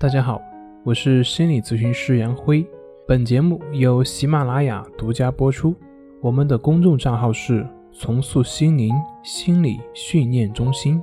[0.00, 0.40] 大家好，
[0.84, 2.64] 我是心理咨询师杨辉。
[3.04, 5.74] 本节目由喜马拉雅独家播出。
[6.20, 11.02] 我们的公众账号是“重塑心灵心理训练中心”。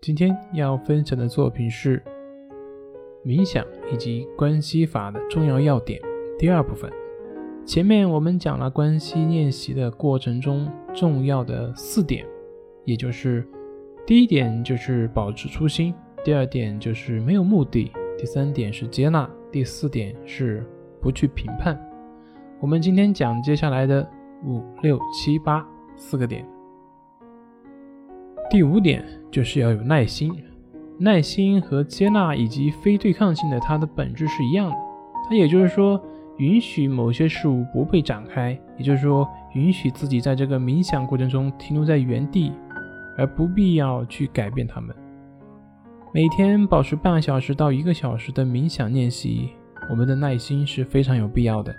[0.00, 2.02] 今天要分享的作品是
[3.22, 3.62] 冥想
[3.92, 6.00] 以及关系法的重要要点
[6.38, 6.90] 第二部分。
[7.66, 12.24] 前面我们讲了关系练习的过程中重要的四点，
[12.86, 13.46] 也就是
[14.08, 15.92] 第一点就是保持初心，
[16.24, 20.66] 第二点就是没有目的，第三点是接纳，第四点是
[20.98, 21.78] 不去评判。
[22.58, 24.08] 我们今天讲接下来的
[24.46, 25.62] 五六七八
[25.94, 26.42] 四个点。
[28.48, 30.32] 第五点就是要有耐心，
[30.96, 34.76] 耐心和接纳以及非对抗性的它的本质是一样的，
[35.28, 36.02] 它也就是说。
[36.38, 42.52] 允许某些事物不被展开，也就是说，允许自己在这个冥想过程中停留在原地，
[43.18, 44.94] 而不必要去改变它们。
[46.14, 49.50] 每天保持半小时到一个小时的冥想练习，
[49.90, 51.74] 我们的耐心是非常有必要的。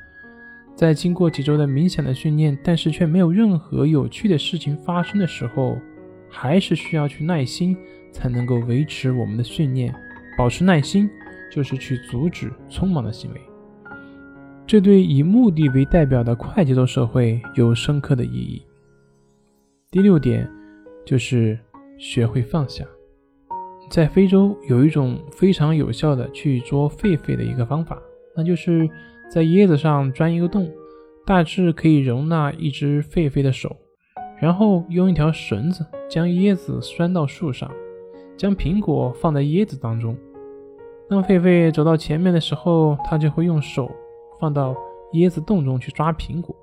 [0.75, 5.77] 在经过几周的冥想的训练，但是却没有任何有趣的事情发生的时候，
[6.29, 7.75] 还是需要去耐心
[8.11, 9.93] 才能够维持我们的训练。
[10.37, 11.09] 保持耐心，
[11.51, 13.41] 就是去阻止匆忙的行为。
[14.65, 18.61] 这对以目的为代表的快节奏社会有深刻的意义。
[19.91, 20.47] 第六点
[21.09, 21.57] 就是
[21.97, 22.85] 学会放下。
[23.89, 27.99] 在非洲有一种非常有效的去捉狒狒的一个方法，
[28.35, 28.87] 那就是
[29.27, 30.69] 在椰子上钻一个洞，
[31.25, 33.75] 大致可以容纳一只狒狒的手，
[34.39, 37.71] 然后用一条绳子将椰子拴到树上，
[38.37, 40.15] 将苹果放在椰子当中。
[41.09, 43.89] 当狒狒走到前面的时候，它就会用手。
[44.39, 44.73] 放到
[45.15, 46.55] 椰子洞中去抓苹果，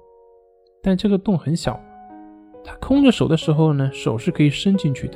[0.83, 1.79] 但这个洞很小，
[2.67, 5.15] 他空着手的时候呢，手是可以伸进去的。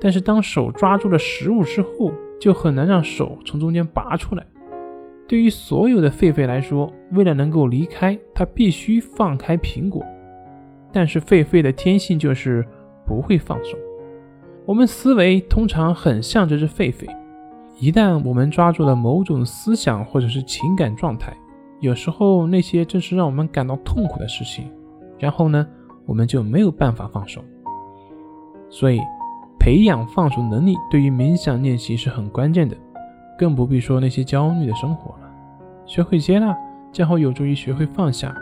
[0.00, 4.44] 但是当手抓住了食物之后，就很难让手从中间拔出来。
[5.28, 10.04] 对于所有的狒狒来说，为了能够离开，它必须放开苹果。
[10.92, 12.66] 但是狒狒的天性就是
[13.06, 13.78] 不会放手。
[14.66, 17.06] 我们思维通常很像这只狒狒，
[17.78, 21.32] 一旦我们抓住了某种思想或者是情感状态。
[21.80, 24.70] 有时候那些正是让我们感到痛苦的事情，
[25.18, 25.66] 然后呢，
[26.10, 27.40] 我们就没有办法放手。
[28.68, 29.00] 所以，
[29.60, 32.76] 培养放手能力对于冥想练习是很关键的，
[33.38, 35.30] 更不必说那些焦虑的生活了。
[35.86, 36.52] 学会接纳，
[36.90, 38.34] 将会有助于学会放下。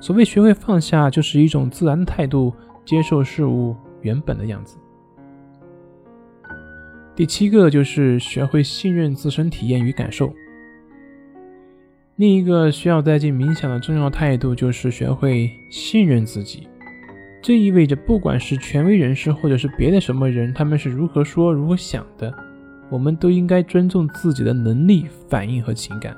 [0.00, 4.78] 所谓学会放下，就是一种自然态度，接受事物原本的样子。
[7.16, 10.32] 第七个就是学会信任自身体验与感受。
[12.14, 16.68] 另一个需要带进冥想的重要态度，就是学会信任自己。
[17.40, 22.34] 这意味着，不管是权威人士，或者是别的什么人，他们是如何说、如何想的，
[22.90, 26.16] 我们都应该尊重自己的能力、反应和情感，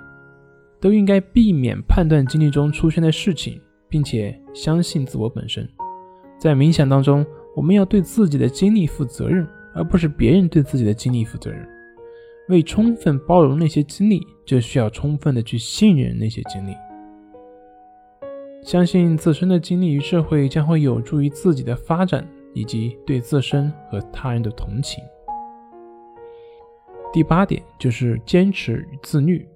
[0.81, 5.69] 都应该避免判断经历中出现的事情，并且相信自我本身。
[6.39, 11.69] 在冥想当中，我们要对自己的经历负责任，而不是别人对自己的经历负责任。
[12.49, 16.73] 为充分包容那些经历，就需要充分的去信任那些经历，
[18.63, 25.03] 相信自身的经历与社会将会有助于自己的发展以及对自身和他人的同情。
[27.13, 29.47] 第八点就是坚持与自律，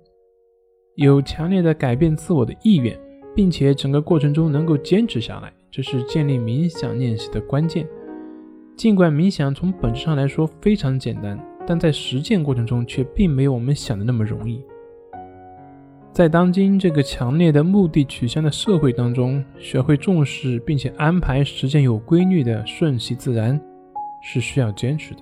[0.96, 2.98] 有强烈的改变自我的意愿，
[3.34, 7.86] 并且整个过程中能够坚持下来，这是建立冥想练习的关键。
[8.76, 11.38] 尽管冥想从本质上来说非常简单。
[11.66, 14.62] 但在实践过程中却并没有我们想的那么容易。
[16.14, 23.60] 在当今这个强烈的目的取向的社会当中，学会重视并且安排时间有规律的顺其自然，
[24.22, 25.20] 是需要坚持的。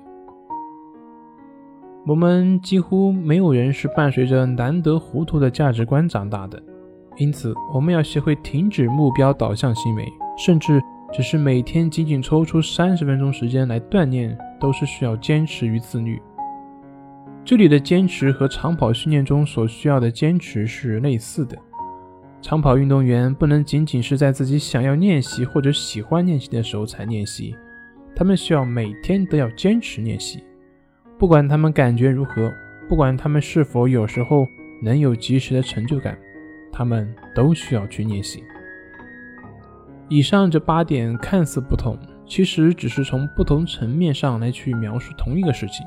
[2.06, 6.62] 我们几乎没有人是伴随着难得糊涂的价值观长大的，
[7.16, 10.78] 因此我们要学会停止目标导向行为，甚至
[11.10, 16.20] 只是每天仅仅抽出三十分钟时间来锻炼，都是需要坚持与自律。
[17.44, 21.58] 这里的坚持和长跑训练中所需要的坚持是类似的。
[22.40, 27.56] 长跑运动员不能仅仅是在自己想要练习或者喜欢练习的时候才练习，
[28.14, 30.42] 他们需要每天都要坚持练习，
[31.18, 32.52] 不管他们感觉如何，
[32.88, 34.46] 不管他们是否有时候
[34.80, 36.16] 能有及时的成就感，
[36.72, 38.42] 他们都需要去练习。
[40.08, 45.84] 以上这八点看似不同，其实只是从不同层面上来去描述同一个事情。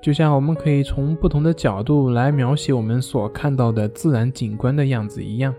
[0.00, 5.52] 就像我们可以从不同的角度来描写我们所看到的自然景观的样子一样，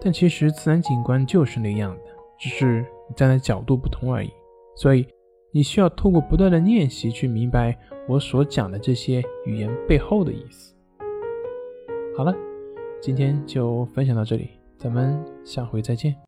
[0.00, 4.30] 但其实自然景观就是那样的，只是你站的角度不同而已。
[4.74, 5.06] 所以
[5.52, 7.78] 你需要透过不断的练习去明白
[8.08, 10.74] 我所讲的这些语言背后的意思。
[12.16, 12.34] 好了，
[13.00, 16.16] 今天就分享到这里，咱们下回再见。